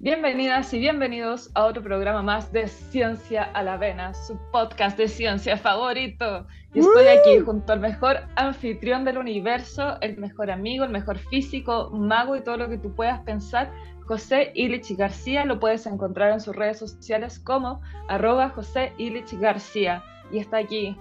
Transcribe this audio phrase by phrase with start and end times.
[0.00, 5.08] Bienvenidas y bienvenidos a otro programa más de Ciencia a la Vena, su podcast de
[5.08, 6.46] ciencia favorito.
[6.72, 11.90] Y estoy aquí junto al mejor anfitrión del universo, el mejor amigo, el mejor físico,
[11.90, 13.72] mago y todo lo que tú puedas pensar,
[14.06, 15.44] José Illich García.
[15.44, 20.04] Lo puedes encontrar en sus redes sociales como arroba José Illich García.
[20.30, 20.96] Y está aquí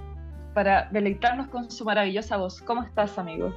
[0.55, 2.63] para deleitarnos con su maravillosa voz.
[2.63, 3.53] ¿Cómo estás, amigo?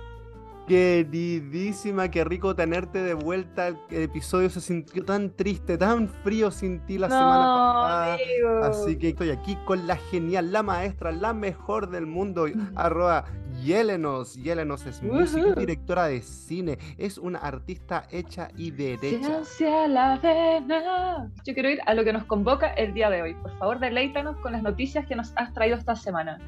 [0.70, 3.66] Queridísima, qué rico tenerte de vuelta.
[3.66, 8.68] El episodio se sintió tan triste, tan frío sin ti la semana pasada.
[8.68, 13.24] Así que estoy aquí con la genial, la maestra, la mejor del mundo, arroba
[13.64, 14.36] Yelenos.
[14.36, 16.78] Yelenos es música y directora de cine.
[16.98, 19.42] Es una artista hecha y derecha.
[19.88, 21.32] la vena.
[21.44, 23.34] Yo quiero ir a lo que nos convoca el día de hoy.
[23.34, 26.38] Por favor, deleítanos con las noticias que nos has traído esta semana.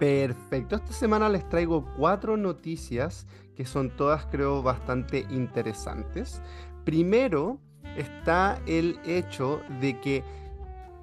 [0.00, 6.40] Perfecto, esta semana les traigo cuatro noticias que son todas creo bastante interesantes.
[6.86, 7.60] Primero
[7.98, 10.24] está el hecho de que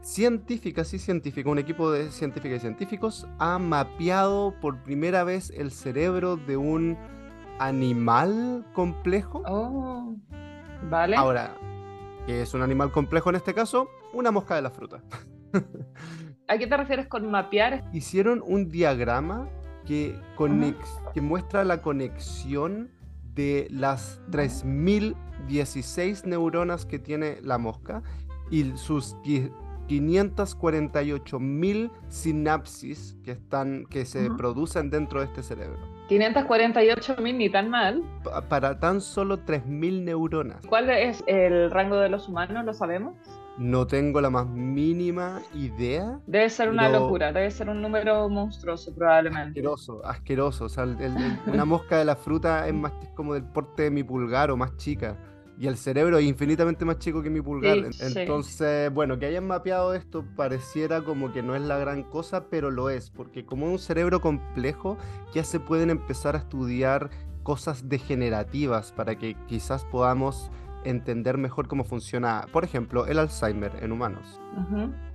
[0.02, 5.70] científicas y científicos, un equipo de científicas y científicos ha mapeado por primera vez el
[5.70, 6.98] cerebro de un
[7.60, 9.44] animal complejo.
[9.46, 10.16] Oh,
[10.90, 11.16] vale.
[11.16, 11.56] Ahora,
[12.26, 13.92] ¿qué es un animal complejo en este caso?
[14.12, 15.04] Una mosca de la fruta.
[16.50, 17.84] ¿A qué te refieres con mapear?
[17.92, 19.50] Hicieron un diagrama
[19.86, 20.18] que,
[21.14, 22.90] que muestra la conexión
[23.36, 28.02] de las 3016 neuronas que tiene la mosca
[28.50, 29.18] y sus
[29.90, 35.80] 548.000 sinapsis que, están, que se producen dentro de este cerebro.
[36.10, 38.04] 548.000 ni tan mal.
[38.48, 40.66] para tan solo 3.000 neuronas.
[40.66, 42.64] ¿Cuál es el rango de los humanos?
[42.64, 43.16] ¿Lo sabemos?
[43.58, 46.20] No tengo la más mínima idea.
[46.28, 49.60] Debe ser una locura, debe ser un número monstruoso probablemente.
[49.60, 50.66] Asqueroso, asqueroso.
[50.66, 50.86] O sea,
[51.48, 54.78] una mosca de la fruta es más como del porte de mi pulgar o más
[54.78, 55.18] chica.
[55.60, 57.78] Y el cerebro es infinitamente más chico que mi pulgar.
[58.00, 62.70] Entonces, bueno, que hayan mapeado esto pareciera como que no es la gran cosa, pero
[62.70, 64.98] lo es, porque como es un cerebro complejo,
[65.34, 67.10] ya se pueden empezar a estudiar
[67.42, 70.52] cosas degenerativas para que quizás podamos
[70.90, 74.40] entender mejor cómo funciona, por ejemplo, el Alzheimer en humanos.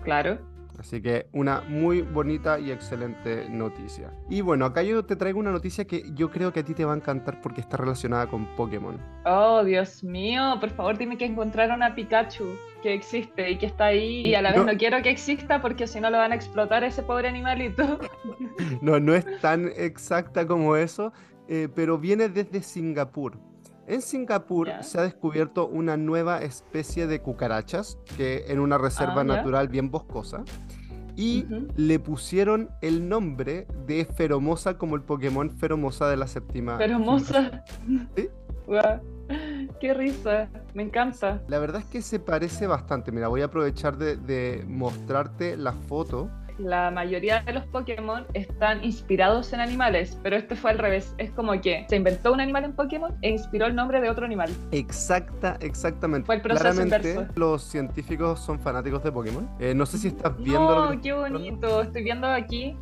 [0.04, 0.38] claro.
[0.78, 4.12] Así que una muy bonita y excelente noticia.
[4.28, 6.84] Y bueno, acá yo te traigo una noticia que yo creo que a ti te
[6.84, 8.98] va a encantar porque está relacionada con Pokémon.
[9.24, 12.46] Oh, Dios mío, por favor dime que encontraron a Pikachu
[12.82, 15.86] que existe y que está ahí y a la vez no, quiero que exista porque
[15.86, 18.00] si no lo van a explotar ese pobre animalito.
[18.80, 21.12] no, no es tan exacta como eso,
[21.48, 23.38] eh, pero viene desde Singapur.
[23.86, 29.24] En Singapur se ha descubierto una nueva especie de cucarachas que en una reserva ah,
[29.24, 30.44] natural bien boscosa
[31.16, 31.44] y
[31.76, 36.78] le pusieron el nombre de Feromosa como el Pokémon Feromosa de la séptima.
[36.78, 37.64] Feromosa.
[38.16, 38.28] ¿Sí?
[39.80, 41.42] Qué risa, me encanta.
[41.48, 43.12] La verdad es que se parece bastante.
[43.12, 46.30] Mira, voy a aprovechar de mostrarte la foto
[46.62, 51.14] la mayoría de los Pokémon están inspirados en animales, pero este fue al revés.
[51.18, 54.24] Es como que se inventó un animal en Pokémon e inspiró el nombre de otro
[54.24, 54.50] animal.
[54.70, 56.26] Exacta, exactamente.
[56.26, 57.26] Fue el proceso inverso.
[57.34, 59.48] Los científicos son fanáticos de Pokémon.
[59.58, 60.92] Eh, no sé si estás viendo.
[60.92, 61.82] No, qué bonito.
[61.82, 62.76] Estoy viendo aquí.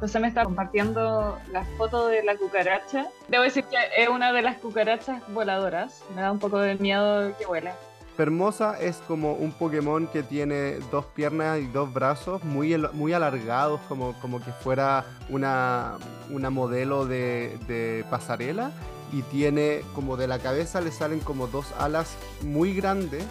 [0.00, 3.06] José me está compartiendo la foto de la cucaracha.
[3.28, 6.04] Debo decir que es una de las cucarachas voladoras.
[6.14, 7.74] Me da un poco de miedo que vuela.
[8.16, 13.80] Fermosa es como un Pokémon que tiene dos piernas y dos brazos muy, muy alargados,
[13.88, 15.94] como, como que fuera una,
[16.30, 18.72] una modelo de, de pasarela.
[19.12, 23.24] Y tiene como de la cabeza le salen como dos alas muy grandes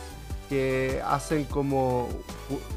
[0.50, 2.10] que hacen como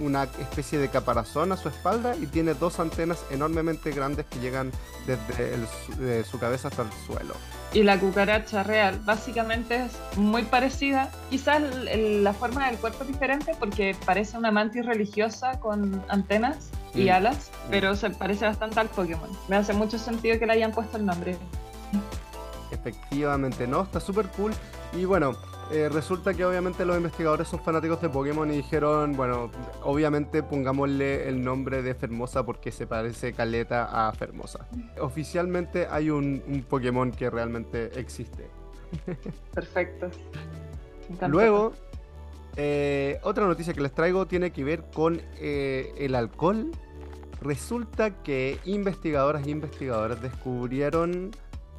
[0.00, 4.70] una especie de caparazón a su espalda y tiene dos antenas enormemente grandes que llegan
[5.06, 7.34] desde su cabeza hasta el suelo.
[7.72, 13.54] Y la cucaracha real básicamente es muy parecida, quizás la forma del cuerpo es diferente
[13.58, 17.10] porque parece una mantis religiosa con antenas y mm.
[17.10, 17.70] alas, mm.
[17.70, 19.28] pero se parece bastante al Pokémon.
[19.48, 21.36] Me hace mucho sentido que le hayan puesto el nombre.
[22.70, 23.82] Efectivamente, ¿no?
[23.82, 24.54] Está súper cool.
[24.92, 25.36] Y bueno,
[25.72, 29.50] eh, resulta que obviamente los investigadores son fanáticos de Pokémon y dijeron, bueno,
[29.82, 34.68] obviamente pongámosle el nombre de Fermosa porque se parece caleta a Fermosa.
[35.00, 38.48] Oficialmente hay un, Pokémon que realmente existe.
[39.54, 40.08] Perfecto.
[41.26, 41.72] Luego,
[42.56, 46.70] eh, otra noticia que les traigo tiene que ver con eh, el alcohol.
[47.40, 51.32] Resulta que investigadoras e investigadores descubrieron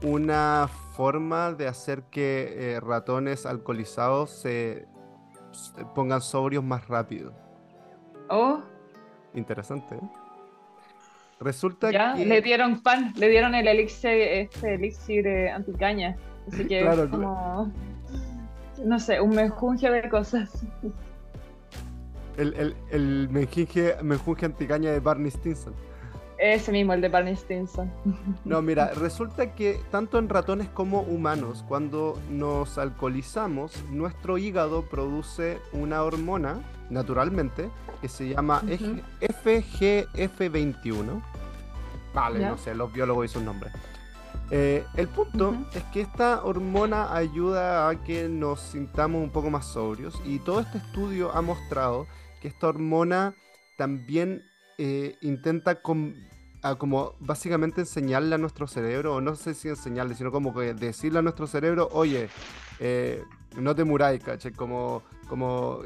[0.03, 4.88] una forma de hacer que eh, ratones alcoholizados se,
[5.95, 7.33] pongan sobrios más rápido.
[8.29, 8.61] Oh.
[9.33, 9.95] Interesante.
[9.95, 10.09] ¿eh?
[11.39, 12.25] Resulta ya, que.
[12.25, 16.15] Le dieron pan, le dieron el elixir, este elixir anticaña.
[16.51, 17.71] Así que como.
[18.83, 20.65] no sé, un menjunje de cosas.
[22.38, 25.73] El, el, el menjunje, menjunje anticaña de Barney Stinson.
[26.37, 27.91] Ese mismo, el de Barney Stinson.
[28.45, 35.57] No, mira, resulta que tanto en ratones como humanos, cuando nos alcoholizamos, nuestro hígado produce
[35.73, 37.69] una hormona, naturalmente,
[38.01, 38.61] que se llama
[39.21, 41.23] FGF21.
[42.13, 43.73] Vale, no sé, los biólogos y sus nombres.
[44.49, 49.65] Eh, el punto es que esta hormona ayuda a que nos sintamos un poco más
[49.65, 52.07] sobrios y todo este estudio ha mostrado
[52.39, 53.35] que esta hormona
[53.77, 54.41] también
[54.77, 60.53] eh, intenta como básicamente enseñarle a nuestro cerebro, o no sé si enseñarle, sino como
[60.53, 62.29] que decirle a nuestro cerebro, oye,
[62.79, 63.24] eh,
[63.56, 65.81] no te muráis, caché, como, como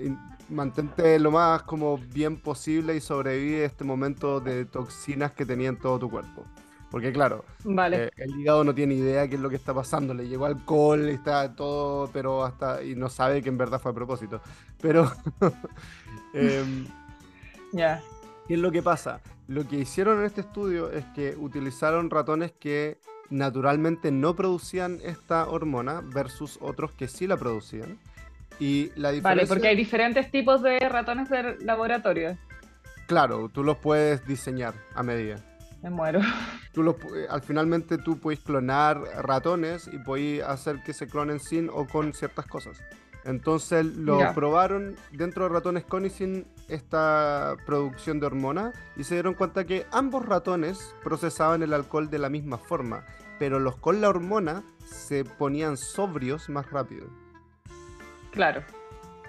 [0.49, 5.77] mantente lo más como bien posible y sobrevive este momento de toxinas que tenía en
[5.77, 6.45] todo tu cuerpo.
[6.89, 10.27] Porque claro, eh, el hígado no tiene idea qué es lo que está pasando, le
[10.27, 14.41] llegó alcohol, está todo, pero hasta y no sabe que en verdad fue a propósito.
[14.81, 15.09] Pero
[16.33, 16.85] em,
[17.71, 18.01] ya.
[18.47, 19.21] ¿Qué es lo que pasa?
[19.47, 22.99] Lo que hicieron en este estudio es que utilizaron ratones que
[23.29, 27.97] naturalmente no producían esta hormona versus otros que sí la producían.
[28.59, 29.21] Y la diferencia...
[29.21, 32.37] Vale, porque hay diferentes tipos de ratones de laboratorio.
[33.07, 35.37] Claro, tú los puedes diseñar a medida.
[35.81, 36.21] Me muero.
[36.71, 41.39] Tú los, eh, al finalmente tú puedes clonar ratones y puedes hacer que se clonen
[41.39, 42.81] sin o con ciertas cosas.
[43.25, 49.15] Entonces lo probaron dentro de ratones con y sin esta producción de hormona y se
[49.15, 53.05] dieron cuenta que ambos ratones procesaban el alcohol de la misma forma,
[53.39, 57.07] pero los con la hormona se ponían sobrios más rápido.
[58.31, 58.63] Claro.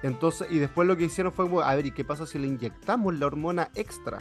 [0.02, 3.14] Entonces, y después lo que hicieron fue, a ver, ¿y qué pasa si le inyectamos
[3.18, 4.20] la hormona extra?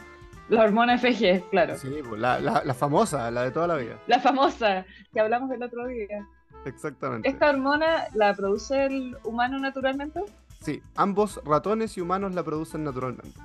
[0.49, 1.77] La hormona FG, claro.
[1.77, 3.97] Sí, pues, la, la, famosa, la de toda la vida.
[4.07, 6.27] La famosa, que hablamos el otro día.
[6.65, 7.27] Exactamente.
[7.29, 10.21] ¿Esta hormona la produce el humano naturalmente?
[10.61, 13.37] Sí, ambos ratones y humanos la producen naturalmente.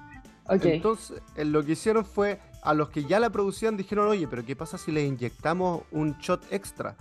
[0.49, 4.55] Entonces, lo que hicieron fue, a los que ya la producían dijeron, oye, pero ¿qué
[4.55, 6.97] pasa si les inyectamos un shot extra?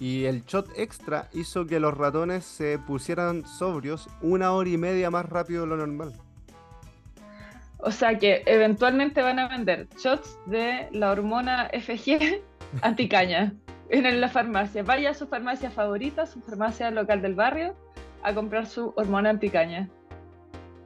[0.00, 5.10] Y el shot extra hizo que los ratones se pusieran sobrios una hora y media
[5.10, 6.12] más rápido de lo normal.
[7.78, 12.40] O sea que eventualmente van a vender shots de la hormona FG
[12.82, 13.54] anticaña
[13.90, 14.82] en la farmacia.
[14.82, 17.74] Vaya a su farmacia favorita, su farmacia local del barrio,
[18.22, 19.88] a comprar su hormona anticaña.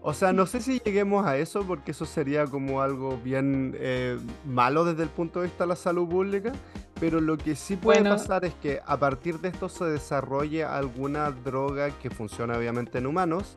[0.04, 4.18] O sea, no sé si lleguemos a eso porque eso sería como algo bien eh,
[4.44, 6.52] malo desde el punto de vista de la salud pública,
[6.98, 11.30] pero lo que sí puede pasar es que a partir de esto se desarrolle alguna
[11.30, 13.56] droga que funciona obviamente en humanos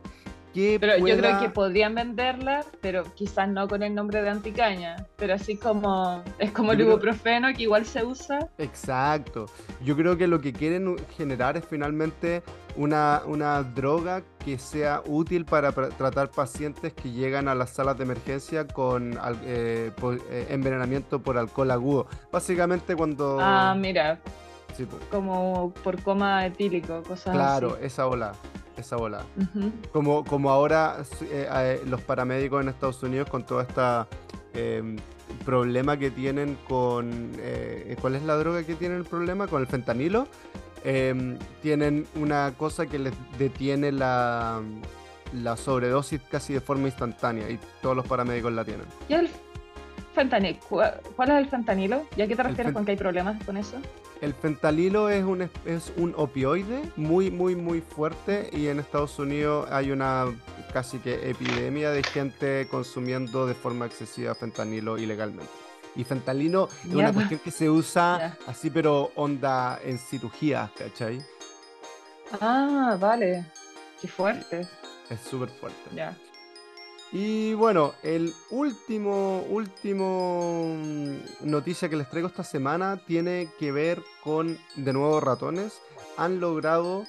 [0.80, 5.34] pero yo creo que podrían venderla, pero quizás no con el nombre de anticaña, pero
[5.34, 8.48] así como es como el ibuprofeno que igual se usa.
[8.58, 9.46] Exacto.
[9.84, 12.42] Yo creo que lo que quieren generar es finalmente
[12.76, 18.04] una, una droga que sea útil para tratar pacientes que llegan a las salas de
[18.04, 19.90] emergencia con eh,
[20.30, 22.06] eh, envenenamiento por alcohol agudo.
[22.32, 23.38] Básicamente cuando...
[23.40, 24.20] Ah, mira.
[25.10, 27.76] como por coma etílico, cosas claro, así.
[27.76, 28.32] Claro, esa ola
[28.76, 29.24] esa bola.
[29.92, 33.82] como, como ahora eh, eh, los paramédicos en Estados Unidos con todo este
[35.44, 37.32] problema que tienen con...
[37.38, 39.46] Eh, ¿Cuál es la droga que tienen el problema?
[39.46, 40.26] Con el fentanilo.
[40.84, 44.62] Em, tienen una cosa que les detiene la,
[45.32, 48.86] la sobredosis casi de forma instantánea y todos los paramédicos la tienen.
[49.08, 49.28] ¿Y el
[50.14, 50.58] fentanilo?
[50.68, 52.06] ¿Cuál es el fentanilo?
[52.16, 53.78] ¿Y a qué te refieres con que hay problemas con eso?
[54.20, 59.68] El fentanilo es un, es un opioide muy, muy, muy fuerte y en Estados Unidos
[59.70, 60.26] hay una
[60.72, 65.52] casi que epidemia de gente consumiendo de forma excesiva fentanilo ilegalmente.
[65.94, 71.22] Y fentanilo es una cuestión que se usa así, pero onda en cirugía, ¿cachai?
[72.40, 73.46] Ah, vale.
[74.00, 74.66] Qué fuerte.
[75.08, 75.90] Es súper fuerte.
[75.94, 76.16] Ya.
[77.12, 84.02] Y bueno, el último, último mm, noticia que les traigo esta semana tiene que ver
[84.24, 85.80] con, de nuevo, ratones.
[86.16, 87.04] Han logrado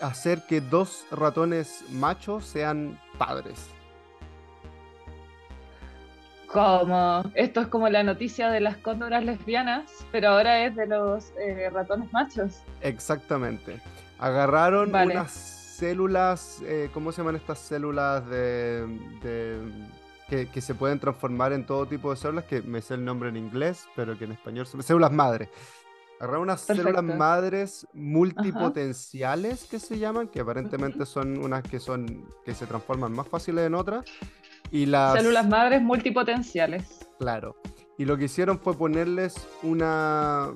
[0.00, 3.68] hacer que dos ratones machos sean padres.
[6.48, 11.32] Como, esto es como la noticia de las cóndoras lesbianas, pero ahora es de los
[11.38, 12.62] eh, ratones machos.
[12.80, 13.80] Exactamente.
[14.18, 18.86] Agarraron unas células, eh, ¿cómo se llaman estas células de,
[20.28, 22.44] que, se pueden transformar en todo tipo de células?
[22.44, 25.48] Que me sé el nombre en inglés, pero que en español son células madre.
[26.20, 32.54] Agarrar unas células madres multipotenciales que se llaman, que aparentemente son unas que son que
[32.54, 34.04] se transforman más fáciles en otras.
[34.70, 37.08] Y las células madres multipotenciales.
[37.18, 37.56] Claro.
[37.96, 40.50] Y lo que hicieron fue ponerles una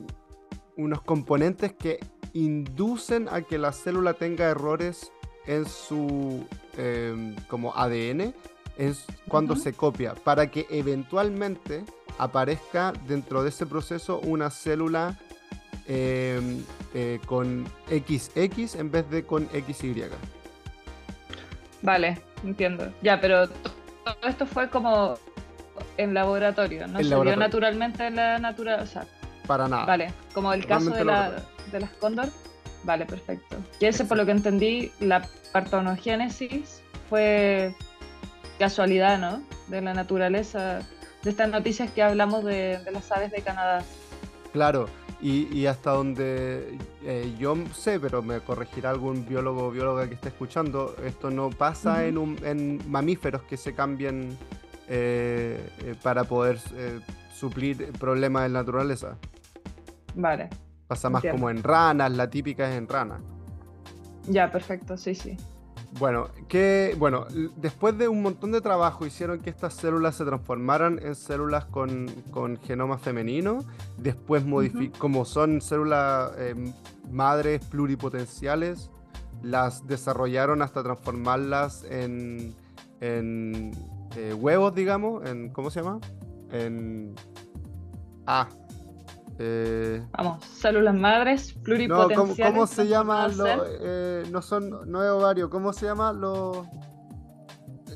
[0.77, 1.99] unos componentes que
[2.35, 5.13] inducen a que la célula tenga errores
[5.47, 8.35] en su em, como ADN
[8.77, 11.85] es cuando se copia, para que eventualmente
[12.19, 15.19] aparezca dentro de ese proceso una célula
[15.87, 16.63] em,
[16.93, 20.05] eh, con XX en vez de con XY.
[21.83, 22.93] Vale, entiendo.
[23.03, 25.17] Ya, pero todo esto fue como
[25.97, 29.07] en laboratorio, no se dio naturalmente en la naturaleza.
[29.47, 29.85] Para nada.
[29.85, 32.29] Vale, como el caso de, la, de las cóndor.
[32.85, 33.57] Vale, perfecto.
[33.81, 37.75] Y ese, por lo que entendí, la partonogénesis fue
[38.59, 39.43] casualidad, ¿no?
[39.69, 40.81] De la naturaleza,
[41.23, 43.83] de estas noticias que hablamos de, las aves de Canadá.
[44.53, 44.89] Claro,
[45.21, 50.29] y, hasta donde eh, yo sé, pero me corregirá algún biólogo o bióloga que esté
[50.29, 54.37] escuchando, esto no pasa en, un, en mamíferos que se cambien
[54.87, 56.59] eh, eh, para poder
[57.35, 59.17] suplir problemas de naturaleza.
[60.15, 60.51] Vale.
[60.87, 63.21] Pasa más como en ranas, la típica es en ranas.
[64.29, 65.37] Ya, perfecto, sí, sí.
[65.99, 70.99] Bueno, que, bueno, después de un montón de trabajo hicieron que estas células se transformaran
[71.01, 72.09] en células con,
[72.65, 73.61] genoma femenino.
[73.97, 74.45] Después,
[74.99, 76.73] como son células em,
[77.11, 78.91] madres pluripotenciales,
[79.43, 82.55] las desarrollaron hasta transformarlas en,
[83.01, 83.71] en
[84.17, 86.01] eh, huevos, digamos, en, ¿cómo se llama?
[86.51, 87.15] En...
[88.27, 88.49] Ah,
[89.39, 92.39] eh, Vamos, células madres pluripotenciales.
[92.39, 93.29] No, ¿cómo, se llama?
[93.81, 96.13] Eh, no son, no es ovario, ¿cómo se llama?
[96.13, 96.67] Lo,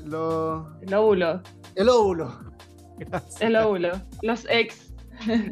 [0.05, 0.79] lo...
[0.81, 1.41] El óvulo.
[1.75, 2.39] El óvulo.
[3.39, 3.91] El óvulo.
[4.21, 4.93] Los ex.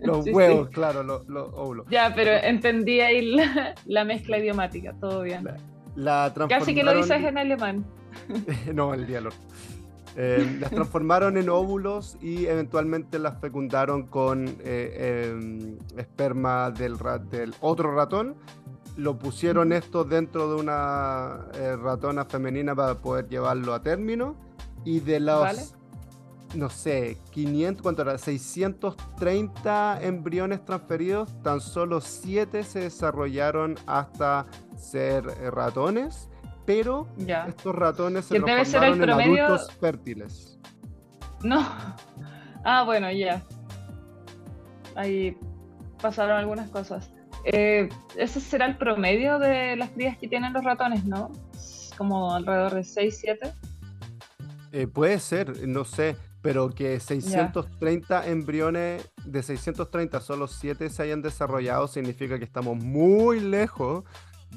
[0.03, 1.85] Los huevos, claro, los, óvulos.
[1.89, 3.37] Ya, pero entendí ahí
[3.85, 5.47] la, mezcla idiomática, todo bien.
[5.95, 7.85] La, Casi que lo dices en alemán.
[8.73, 9.35] no, el diálogo.
[10.19, 16.97] Eh, las transformaron en óvulos y eventualmente las fecundaron con eh, em, esperma del,
[17.29, 18.35] del, otro ratón.
[18.95, 24.35] Lo pusieron esto dentro de una eh, ratona femenina para poder llevarlo a término.
[24.83, 25.75] Y de los,
[26.55, 28.17] no sé, 500, ¿cuánto era?
[28.17, 34.47] 630 embriones transferidos, tan solo 7 se desarrollaron hasta
[34.77, 36.27] ser ratones
[36.67, 37.07] pero
[37.47, 40.59] estos ratones se transformaron en adultos fértiles.
[41.41, 41.65] No.
[42.69, 43.41] Ah, bueno, ya.
[44.95, 45.37] Ahí
[46.01, 47.13] pasaron algunas cosas.
[47.45, 51.31] Eh, ese será el promedio de las crías que tienen los ratones, ¿no?
[51.97, 53.53] Como alrededor de 6, 7.
[54.73, 61.21] Eh, puede ser, no sé, pero que 630 embriones, de 630 solo 7 se hayan
[61.21, 64.03] desarrollado, significa que estamos muy lejos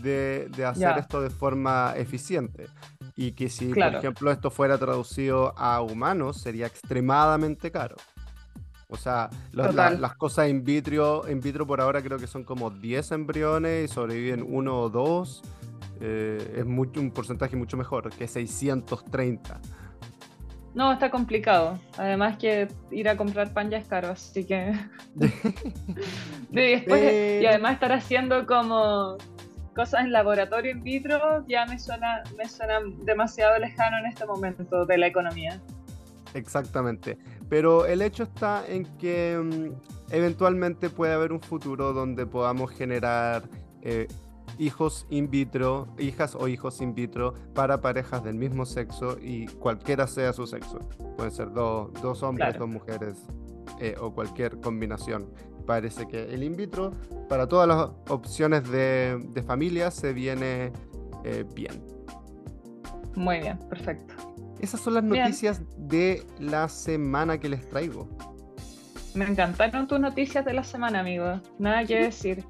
[0.02, 2.66] de, hacer esto de forma eficiente.
[3.16, 7.96] Y que si, por ejemplo, esto fuera traducido a humanos, sería extremadamente caro.
[8.88, 13.12] O sea, las cosas in vitro, in vitro por ahora creo que son como 10
[13.12, 15.42] embriones y sobreviven uno o dos.
[16.00, 19.60] Eh, es mucho, un porcentaje mucho mejor que 630.
[20.74, 21.78] No, está complicado.
[21.98, 24.72] Además que ir a comprar pan ya es caro, así que...
[26.50, 29.18] Después, y además estar haciendo como
[29.74, 34.86] cosas en laboratorio in vitro ya me suena, me suena demasiado lejano en este momento
[34.86, 35.60] de la economía.
[36.34, 37.18] Exactamente.
[37.48, 43.42] Pero el hecho está en que mm, eventualmente puede haber un futuro donde podamos generar
[43.82, 44.06] eh,
[44.58, 50.06] hijos in vitro, hijas o hijos in vitro para parejas del mismo sexo y cualquiera
[50.06, 50.78] sea su sexo.
[51.16, 53.26] Pueden ser dos hombres, dos mujeres
[53.80, 55.32] eh, o cualquier combinación
[55.70, 56.90] parece que el in vitro
[57.28, 60.72] para todas las opciones de, familia se viene
[61.22, 61.80] eh, bien.
[63.14, 64.12] Muy bien, perfecto.
[64.58, 68.08] Esas son las noticias de la semana que les traigo.
[69.14, 71.40] Me encantaron tus noticias de la semana, amigo.
[71.60, 72.44] Nada que decir.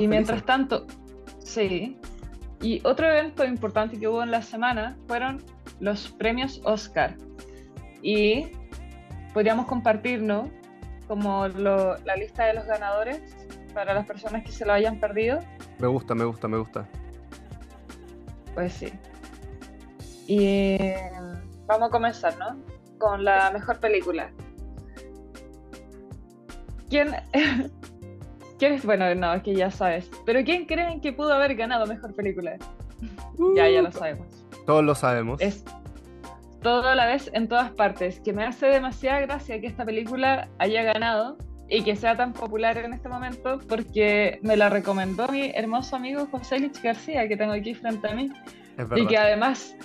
[0.00, 0.88] y mientras tanto,
[1.38, 1.96] sí.
[2.60, 5.40] Y otro evento importante que hubo en la semana fueron
[5.78, 7.16] los premios Oscar.
[8.02, 8.48] Y
[9.32, 10.48] podríamos compartirnos
[11.06, 13.20] como la lista de los ganadores
[13.74, 15.40] para las personas que se lo hayan perdido.
[15.78, 16.88] Me gusta, me gusta, me gusta.
[18.54, 18.92] Pues sí.
[20.26, 20.78] Y
[21.66, 22.56] vamos a comenzar, ¿no?
[22.98, 24.30] Con la mejor película.
[26.88, 27.14] ¿Quién,
[28.58, 28.84] ¿Quién es?
[28.84, 30.10] Bueno, no, es que ya sabes.
[30.24, 32.56] Pero ¿quién creen que pudo haber ganado mejor película?
[33.56, 34.26] ya, ya lo sabemos.
[34.64, 35.40] Todos lo sabemos.
[35.40, 35.64] Es
[36.62, 40.48] todo a la vez en todas partes, que me hace demasiada gracia que esta película
[40.58, 45.50] haya ganado y que sea tan popular en este momento porque me la recomendó mi
[45.54, 48.30] hermoso amigo José Lich García, que tengo aquí frente a mí,
[48.94, 49.76] y que además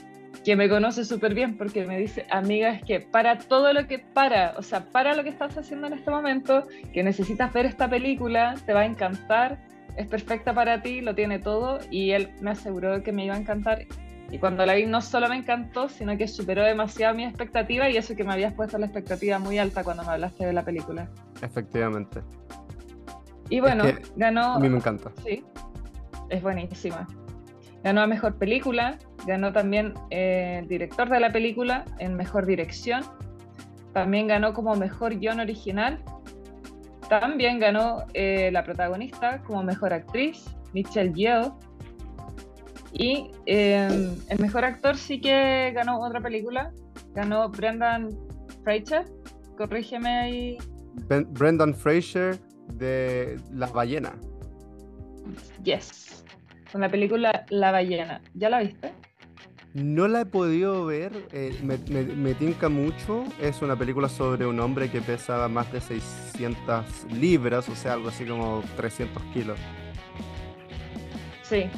[0.43, 3.99] que me conoce súper bien porque me dice, amiga, es que para todo lo que
[3.99, 7.89] para, o sea, para lo que estás haciendo en este momento, que necesitas ver esta
[7.89, 9.59] película, te va a encantar,
[9.97, 13.37] es perfecta para ti, lo tiene todo y él me aseguró que me iba a
[13.37, 13.85] encantar
[14.31, 17.97] Y cuando la vi no solo me encantó, sino que superó demasiado mi expectativa y
[17.97, 21.09] eso que me habías puesto la expectativa muy alta cuando me hablaste de la película.
[21.41, 22.21] Efectivamente.
[23.49, 23.83] Y bueno,
[24.15, 24.53] ganó...
[24.53, 25.11] A mí me encanta.
[25.25, 25.43] Sí,
[26.29, 27.05] es buenísima.
[27.83, 33.03] Ganó a Mejor Película, ganó también eh, Director de la Película en Mejor Dirección,
[33.91, 35.99] también ganó como Mejor Guión Original,
[37.09, 41.59] también ganó eh, la protagonista como Mejor Actriz, Michelle Yeoh,
[42.93, 46.71] y em, el Mejor Actor sí que ganó otra película,
[47.13, 48.09] ganó Brendan
[48.63, 49.05] Fraser,
[49.57, 50.57] corrígeme ahí.
[51.07, 52.39] Brendan Fraser
[52.73, 54.13] de La Ballena.
[55.63, 56.11] Yes
[56.71, 58.21] con la película La ballena.
[58.33, 58.93] ¿Ya la viste?
[59.73, 63.23] No la he podido ver, eh, me, me, tinca mucho.
[63.39, 68.09] Es una película sobre un hombre que pesa más de 600 libras, o sea, algo
[68.09, 69.57] así como 300 kilos.
[71.43, 71.69] Sí,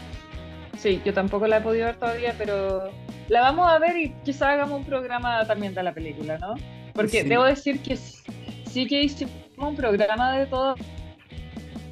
[0.83, 2.91] sí, yo tampoco la he podido ver todavía, pero
[3.29, 6.55] la vamos a ver y quizá hagamos un programa también de la película, ¿no?
[6.93, 10.75] Porque debo decir que sí que hicimos un programa de todo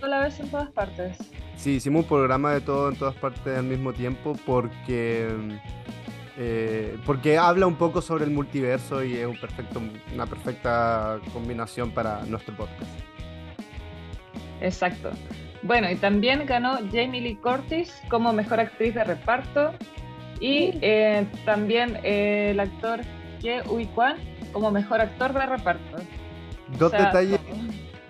[0.01, 1.17] a la vez en todas partes.
[1.55, 5.29] Sí, hicimos un programa de todo en todas partes al mismo tiempo porque,
[6.38, 9.81] eh, porque habla un poco sobre el multiverso y es un perfecto,
[10.13, 12.91] una perfecta combinación para nuestro podcast.
[14.60, 15.12] Exacto.
[15.63, 19.71] Bueno, y también ganó Jamie Lee Curtis como mejor actriz de reparto
[20.39, 23.01] y eh, también eh, el actor
[23.41, 24.17] Ye Ui Kwan
[24.51, 25.97] como mejor actor de reparto.
[26.79, 27.39] Dos detalles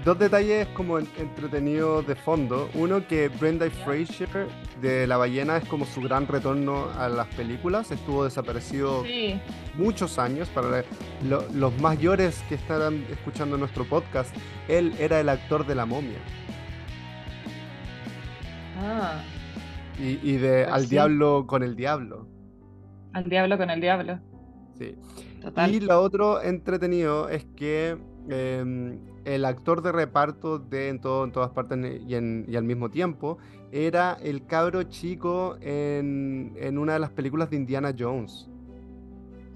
[0.04, 2.70] dos detalles como entretenidos de fondo.
[2.74, 4.48] Uno que Brenda Fraser
[4.82, 7.92] de La Ballena es como su gran retorno a las películas.
[7.92, 9.04] Estuvo desaparecido
[9.76, 10.50] muchos años.
[10.50, 10.84] Para
[11.54, 14.36] los mayores que estarán escuchando nuestro podcast,
[14.68, 16.20] él era el actor de La Momia.
[18.82, 19.22] Ah.
[20.00, 22.28] Y, de pues Al Diablo con el Diablo.
[23.14, 24.20] Al Diablo con el Diablo.
[24.78, 24.96] Sí.
[25.70, 27.98] Y lo otro entretenido es que
[28.30, 31.78] em, el actor de reparto de En, todo, en todas partes
[32.08, 33.38] y, al mismo tiempo
[33.72, 38.50] era el cabro chico en, una de las películas de Indiana Jones.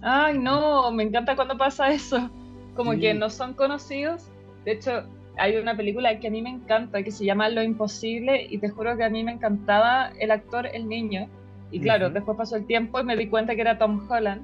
[0.01, 2.29] Ay, no, me encanta cuando pasa eso.
[2.75, 4.29] Como que no son conocidos.
[4.63, 5.03] De hecho,
[5.37, 8.69] hay una película que a mí me encanta que se llama Lo Imposible y te
[8.69, 11.27] juro que a mí me encantaba el actor, el niño.
[11.71, 14.43] Y claro, después pasó el tiempo y me di cuenta que era Tom Holland.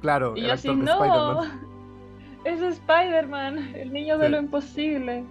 [0.00, 1.42] Claro, y yo así, no,
[2.44, 5.24] es Spider-Man, el niño de lo imposible.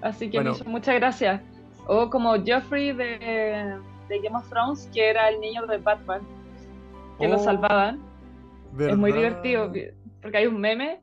[0.00, 1.40] Así que me hizo muchas gracias.
[1.86, 6.22] O como Geoffrey de, Game of Thrones, que era el niño de Batman,
[7.18, 8.00] que lo oh, salvaban.
[8.78, 9.72] Es muy divertido,
[10.20, 11.00] porque hay un meme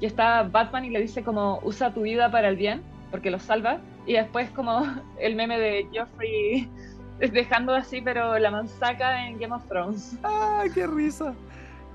[0.00, 3.38] que está Batman y le dice como usa tu vida para el bien, porque lo
[3.38, 3.78] salva.
[4.06, 4.82] Y después como
[5.20, 6.68] el meme de Geoffrey
[7.18, 10.18] dejando así, pero la manzaca en Game of Thrones.
[10.24, 11.34] ¡Ah, qué risa!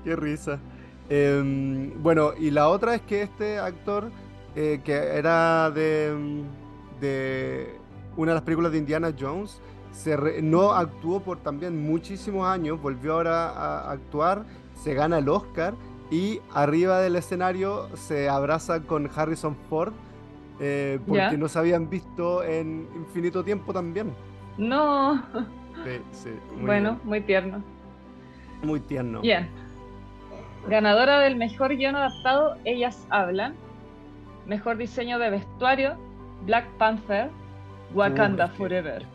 [0.04, 0.58] ¡Qué risa!
[1.08, 4.10] Em, bueno, y la otra es que este actor,
[4.56, 6.42] eh, que era de,
[7.00, 7.76] de,
[8.16, 9.60] una de las películas de Indiana Jones,
[9.92, 15.74] se no actuó por también muchísimos años, volvió ahora a actuar, se gana el Oscar
[16.12, 19.94] y arriba del escenario se abraza con Harrison Ford
[20.60, 24.12] eh, porque no se habían visto en infinito tiempo también.
[24.58, 25.22] No.
[25.84, 27.64] Sí, sí, bueno, muy tierno.
[28.62, 29.22] Muy tierno.
[29.22, 29.48] Bien.
[30.68, 33.54] Ganadora del mejor guion adaptado, Ellas Hablan.
[34.46, 35.96] Mejor diseño de vestuario,
[36.44, 37.30] Black Panther,
[37.94, 39.06] Wakanda Forever.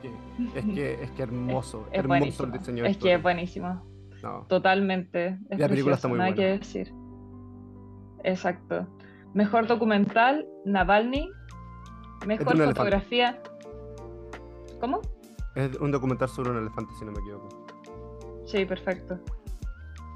[0.55, 3.83] Es que, es que, hermoso, es, hermoso el diseño Es que es buenísimo.
[4.47, 5.37] Totalmente.
[5.49, 6.35] la película está muy buena.
[6.35, 6.93] que decir.
[8.23, 8.87] Exacto.
[9.33, 11.29] Mejor documental, Navalny.
[12.25, 13.41] Mejor fotografía.
[14.79, 15.01] ¿Cómo?
[15.55, 17.47] Es un documental sobre un elefante, si no me equivoco.
[18.45, 19.19] Sí, perfecto.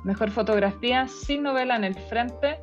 [0.04, 2.60] Mejor fotografía sin novela en el frente.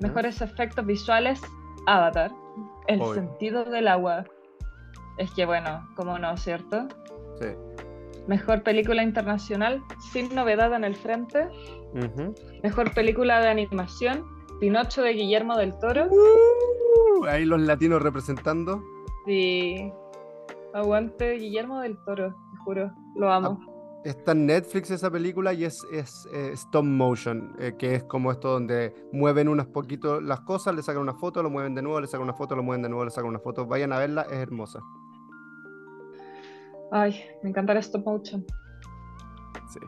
[0.00, 1.40] Mejores efectos visuales,
[1.86, 2.30] Avatar.
[2.88, 4.24] El sentido del agua.
[5.18, 6.88] Es que bueno, como no, ¿cierto?
[7.40, 7.46] Sí.
[8.28, 11.48] Mejor película internacional sin novedad en el frente.
[12.62, 14.24] Mejor película de animación,
[14.60, 16.06] Pinocho de Guillermo del Toro.
[16.10, 18.82] Uh, ahí los latinos representando.
[19.26, 19.90] Sí.
[20.74, 22.92] Aguante Guillermo del Toro, te juro.
[23.16, 23.58] Lo amo.
[23.62, 28.04] Ah, Está en Netflix esa película y es, es eh, stop motion, eh, que es
[28.04, 31.82] como esto donde mueven unos poquitos las cosas, le sacan una foto, lo mueven de
[31.82, 33.66] nuevo, le sacan una foto, lo mueven de nuevo, le sacan una foto.
[33.66, 34.80] Vayan a verla, es hermosa.
[36.90, 38.44] Ay, me encanta el stop motion.
[39.68, 39.80] Sí.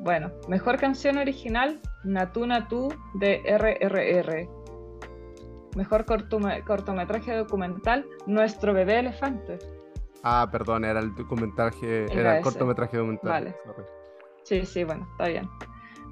[0.00, 4.48] Bueno, mejor canción original, Natu Natu de RRR.
[5.76, 9.58] Mejor cortometraje documental, Nuestro bebé elefante.
[10.22, 13.30] Ah, perdón, era el documental,je Era era el cortometraje documental.
[13.30, 13.56] Vale.
[13.64, 13.84] sorry.
[14.42, 15.48] Sí, sí, bueno, está bien.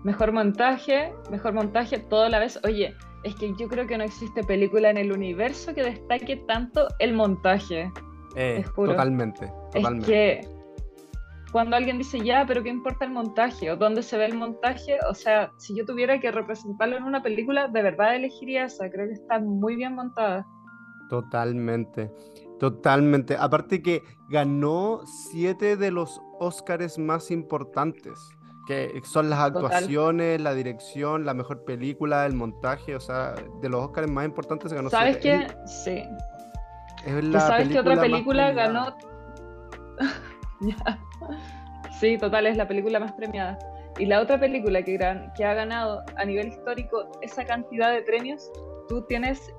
[0.05, 2.59] Mejor montaje, mejor montaje, todo a la vez.
[2.65, 6.87] Oye, es que yo creo que no existe película en el universo que destaque tanto
[7.01, 7.91] el montaje.
[8.41, 10.39] Eh, totalmente, totalmente.
[10.41, 10.59] Es que
[11.51, 13.71] cuando alguien dice ya, pero ¿qué importa el montaje?
[13.71, 14.99] ¿O dónde se ve el montaje?
[15.11, 18.89] O sea, si yo tuviera que representarlo en una película, de verdad elegiría esa.
[18.91, 20.47] Creo que está muy bien montada.
[21.09, 22.13] Totalmente,
[22.61, 23.37] totalmente.
[23.37, 28.13] Aparte que ganó siete de los Óscares más importantes,
[28.69, 29.65] que son las Total.
[29.65, 34.71] actuaciones, la dirección, la mejor película, el montaje, o sea, de los Óscares más importantes
[34.71, 35.47] se ganó ¿Sabes siete.
[35.49, 35.57] qué?
[35.67, 36.03] Sí.
[37.09, 38.95] Es, es ¿Y la sabes qué otra película ganó?
[42.01, 43.59] Sí, total, es la película más premiada.
[43.99, 48.03] Y la otra película que, gran- que ha ganado a nivel histórico esa cantidad de
[48.03, 48.53] premios,
[48.89, 49.53] ¿tú tienes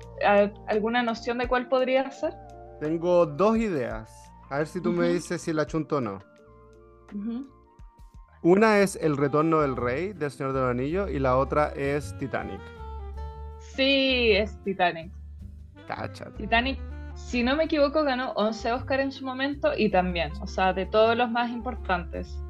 [0.68, 2.32] alguna noción de cuál podría ser?
[2.80, 4.10] Tengo dos ideas.
[4.48, 6.18] A ver si tú me dices si la chunto o no.
[8.42, 12.16] Una es El Retorno del Rey, del Señor de los Anillos, y la otra es
[12.18, 12.60] Titanic.
[13.58, 15.12] Sí, es Titanic.
[15.86, 16.30] Cáchate.
[16.38, 16.78] Titanic,
[17.26, 20.86] si no me equivoco, ganó 11 Oscar en su momento y también, o sea, de
[20.86, 22.42] todos los más importantes.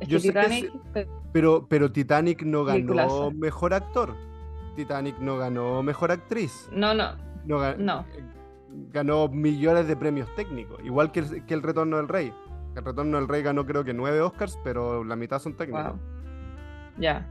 [0.00, 0.72] Es Yo que sé que Titanic,
[1.32, 4.14] Pero, pero Titanic no ganó mejor actor.
[4.76, 6.68] Titanic no ganó mejor actriz.
[6.72, 7.12] no, no,
[7.44, 8.00] No, ga- No.
[8.16, 8.22] eh,
[8.90, 12.32] Ganó millones de premios técnicos, igual que el, que el Retorno del Rey.
[12.74, 15.92] El Retorno del Rey ganó creo que nueve Oscars, pero la mitad son técnicos.
[15.92, 16.00] Wow.
[16.98, 17.26] Ya.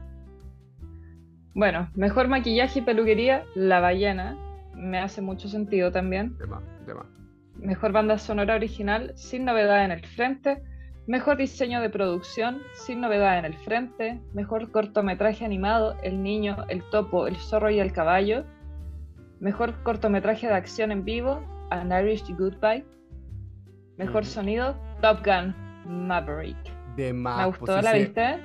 [1.54, 4.36] Bueno, mejor maquillaje y peluquería, La Ballena.
[4.82, 6.36] Me hace mucho sentido también.
[6.38, 7.06] De más, de más.
[7.56, 10.62] Mejor banda sonora original, sin novedad en el frente.
[11.06, 14.20] Mejor diseño de producción, sin novedad en el frente.
[14.34, 18.44] Mejor cortometraje animado, El niño, el topo, el zorro y el caballo.
[19.40, 22.84] Mejor cortometraje de acción en vivo, An Irish Goodbye.
[23.98, 25.54] Mejor sonido, Top Gun
[25.86, 26.56] Maverick.
[26.96, 27.38] De más.
[27.38, 27.98] Me pues, gustó, ¿la sí.
[28.00, 28.40] viste?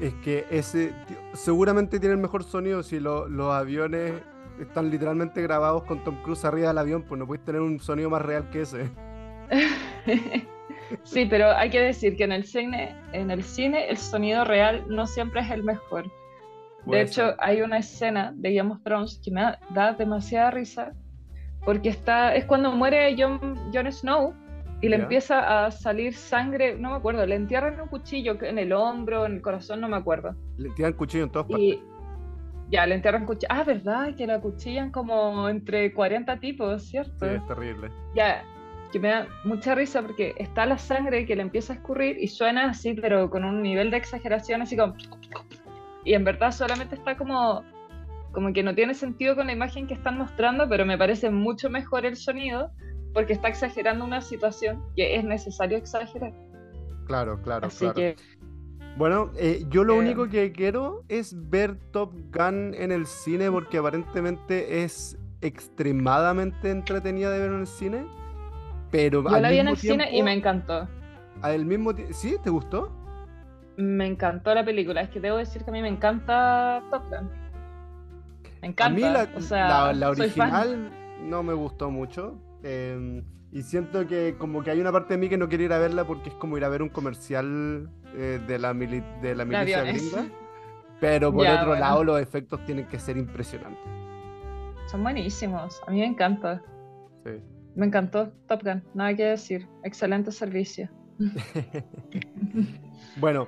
[0.00, 0.92] Es que ese
[1.34, 4.12] seguramente tiene el mejor sonido si lo- los aviones
[4.60, 8.10] están literalmente grabados con Tom Cruise arriba del avión, pues no puedes tener un sonido
[8.10, 8.90] más real que ese.
[11.02, 14.84] Sí, pero hay que decir que en el cine, en el cine el sonido real
[14.88, 16.04] no siempre es el mejor.
[16.84, 17.36] De hecho, ser.
[17.38, 20.92] hay una escena de Game of Thrones que me da, da demasiada risa
[21.64, 24.34] porque está es cuando muere Jon, Jon Snow
[24.80, 28.72] y le empieza a salir sangre, no me acuerdo, le entierran un cuchillo en el
[28.72, 30.36] hombro, en el corazón, no me acuerdo.
[30.58, 31.64] Le tiran cuchillo en todas partes.
[31.64, 31.82] Y
[32.74, 33.46] ya, le entierran cuchillo.
[33.50, 34.16] Ah, ¿verdad?
[34.16, 37.24] Que la cuchillan como entre 40 tipos, ¿cierto?
[37.24, 37.88] Sí, es terrible.
[38.16, 38.42] Ya,
[38.90, 42.26] que me da mucha risa porque está la sangre que le empieza a escurrir y
[42.26, 44.94] suena así, pero con un nivel de exageración así como...
[46.04, 47.62] Y en verdad solamente está como,
[48.32, 51.70] como que no tiene sentido con la imagen que están mostrando, pero me parece mucho
[51.70, 52.72] mejor el sonido
[53.12, 56.32] porque está exagerando una situación que es necesario exagerar.
[57.06, 57.94] Claro, claro, Así claro.
[57.94, 58.16] que,
[58.96, 63.50] Bueno, eh, yo lo Eh, único que quiero es ver Top Gun en el cine
[63.50, 68.06] porque aparentemente es extremadamente entretenida de ver en el cine.
[68.90, 70.88] Pero yo al la vi en el cine y me encantó.
[71.42, 72.36] Al mismo ¿Sí?
[72.42, 72.92] ¿Te gustó?
[73.76, 75.00] Me encantó la película.
[75.00, 77.28] Es que debo decir que a mí me encanta Top Gun.
[78.62, 78.84] Me encanta.
[78.86, 80.90] A mí la, o sea, la- original
[81.22, 82.38] no me gustó mucho.
[82.62, 83.22] eh,
[83.54, 85.78] y siento que como que hay una parte de mí que no quiere ir a
[85.78, 89.44] verla porque es como ir a ver un comercial eh, de la, mili- de la
[89.46, 90.26] milicia gringa.
[91.00, 91.80] Pero por Ya, otro bueno.
[91.80, 93.80] lado los efectos tienen que ser impresionantes.
[94.90, 95.80] Son buenísimos.
[95.86, 96.62] A mí me encanta.
[97.24, 97.40] Sí.
[97.74, 98.82] Me encantó Top Gun.
[98.94, 99.66] Nada que decir.
[99.82, 100.88] Excelente servicio.
[103.16, 103.46] Bueno,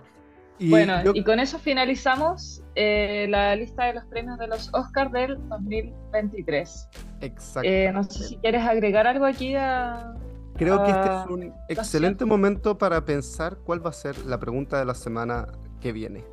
[0.58, 4.70] y bueno, yo- y con eso finalizamos eh, la lista de los premios de los
[4.74, 6.88] Oscars del 2023.
[7.20, 7.68] exacto.
[7.68, 10.14] Eh, no sé si quieres agregar algo aquí a...
[10.56, 14.78] Creo que este es un excelente momento para pensar cuál va a ser la pregunta
[14.78, 15.46] de la semana
[15.80, 16.24] que viene.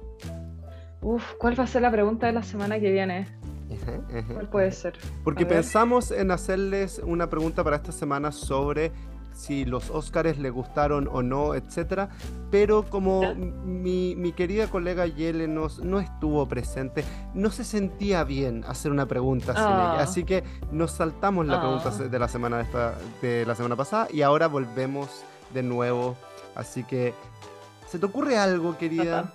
[1.01, 3.27] Uf, ¿cuál va a ser la pregunta de la semana que viene?
[3.69, 4.33] Ajá, ajá.
[4.33, 4.93] ¿Cuál puede ser?
[5.25, 8.91] Porque pensamos en hacerles una pregunta para esta semana sobre
[9.33, 12.09] si los Óscares le gustaron o no, etcétera.
[12.51, 18.63] Pero como mi, mi querida colega Yele nos, no estuvo presente, no se sentía bien
[18.67, 19.99] hacer una pregunta sin ella.
[20.01, 22.03] Así que nos saltamos la pregunta Ah.
[22.03, 26.15] de la semana de, esta, de la semana pasada y ahora volvemos de nuevo.
[26.55, 27.13] Así que,
[27.87, 29.33] ¿se te ocurre algo, querida?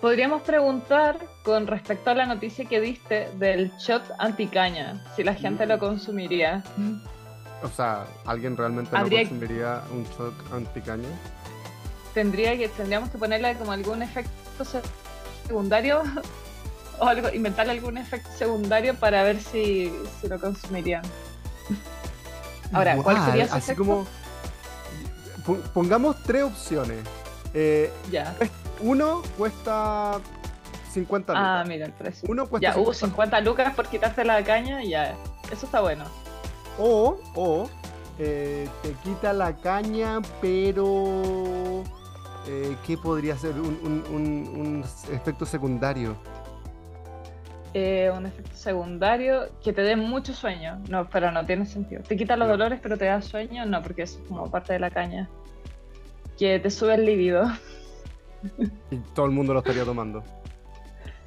[0.00, 5.66] Podríamos preguntar con respecto a la noticia que diste del shot anticaña, si la gente
[5.66, 6.62] lo consumiría.
[7.62, 11.08] O sea, ¿alguien realmente Habría- no consumiría un shock anticaña?
[12.14, 14.80] Tendría que, tendríamos que ponerle como algún efecto se-
[15.46, 16.02] secundario
[16.98, 21.02] o algo, inventarle algún efecto secundario para ver si, si lo consumirían.
[22.72, 23.84] Ahora, ¿cuál sería ese Así efecto?
[23.84, 24.06] como
[25.74, 26.98] pongamos tres opciones.
[27.54, 28.34] Eh, ya.
[28.80, 30.18] Uno cuesta
[30.92, 31.46] 50 lucas.
[31.48, 32.28] Ah, mira el precio.
[32.30, 32.90] Uno cuesta ya, 50.
[32.90, 35.14] Uh, 50 lucas por quitarte la caña, ya.
[35.50, 36.04] Eso está bueno.
[36.78, 37.68] O, o
[38.18, 41.82] eh, te quita la caña, pero.
[42.48, 43.52] Eh, ¿Qué podría ser?
[43.52, 44.04] Un, un,
[44.56, 46.16] un, efecto secundario.
[47.74, 50.80] Eh, un efecto secundario que te dé mucho sueño.
[50.88, 52.02] No, pero no tiene sentido.
[52.02, 53.66] Te quita los dolores, pero te da sueño.
[53.66, 55.28] No, porque eso es como parte de la caña.
[56.38, 57.44] Que te sube el líbido.
[58.90, 60.22] Y todo el mundo lo estaría tomando.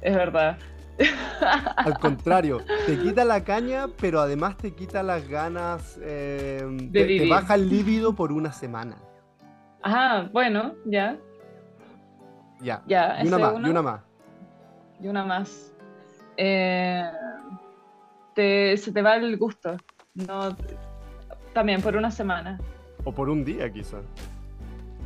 [0.00, 0.58] Es verdad.
[1.76, 5.98] Al contrario, te quita la caña, pero además te quita las ganas.
[6.02, 8.96] Eh, De te, te baja el líbido por una semana.
[9.82, 11.16] Ah, bueno, ya.
[12.60, 12.82] Ya.
[12.86, 13.66] Ya, y una más, uno.
[13.66, 14.00] y una más.
[15.00, 15.72] Y una más.
[16.36, 17.02] Eh,
[18.34, 19.76] te- se te va el gusto.
[20.14, 20.54] No,
[21.54, 22.58] también por una semana.
[23.04, 24.04] O por un día, quizás.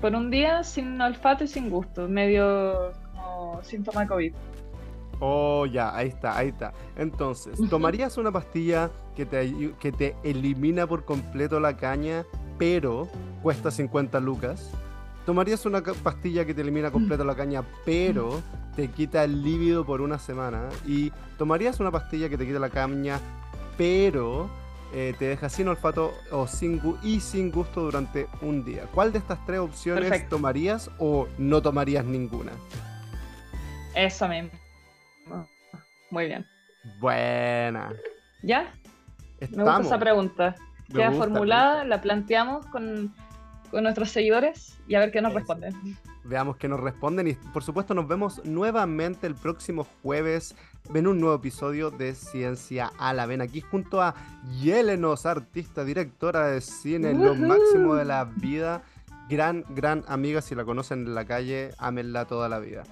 [0.00, 2.08] Por un día sin olfato y sin gusto.
[2.08, 4.34] Medio como síntoma COVID.
[5.20, 6.72] Oh, ya, ahí está, ahí está.
[6.96, 12.24] Entonces, ¿tomarías una pastilla que te, que te elimina por completo la caña,
[12.58, 13.08] pero
[13.42, 14.70] cuesta 50 lucas?
[15.26, 18.42] ¿Tomarías una pastilla que te elimina completo la caña, pero
[18.76, 20.68] te quita el líbido por una semana?
[20.86, 23.18] ¿Y tomarías una pastilla que te quita la caña,
[23.78, 24.50] pero
[24.92, 28.86] eh, te deja sin olfato o sin y sin gusto durante un día?
[28.92, 30.36] ¿Cuál de estas tres opciones Perfecto.
[30.36, 32.52] tomarías o no tomarías ninguna?
[33.94, 34.50] Eso mismo.
[36.14, 36.46] Muy bien.
[37.00, 37.92] Buena.
[38.42, 38.60] ¿Ya?
[39.40, 39.86] Me gusta Estamos.
[39.86, 40.54] esa pregunta.
[40.88, 41.88] Me Queda gusta, formulada, gusta.
[41.88, 43.12] la planteamos con,
[43.72, 45.38] con nuestros seguidores y a ver qué nos Eso.
[45.40, 45.74] responden.
[46.22, 50.54] Veamos que nos responden y por supuesto nos vemos nuevamente el próximo jueves
[50.94, 54.14] en un nuevo episodio de Ciencia a la Vena aquí junto a
[54.62, 57.42] Yelenos, artista, directora de cine, lo Ujú.
[57.46, 58.82] máximo de la vida,
[59.28, 62.84] gran, gran amiga, si la conocen en la calle, ámenla toda la vida.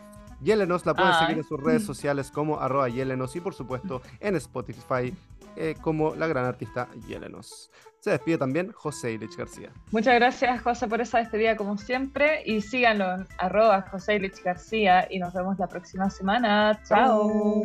[0.42, 1.20] Yelenos la pueden Ay.
[1.20, 5.14] seguir en sus redes sociales como arroba Yelenos y por supuesto en Spotify
[5.56, 7.70] eh, como la gran artista Yelenos.
[8.00, 9.70] Se despide también José Ilich García.
[9.92, 12.42] Muchas gracias, José, por esa despedida como siempre.
[12.44, 16.80] Y síganlo en arroba José Ilich García y nos vemos la próxima semana.
[16.84, 17.62] Chao.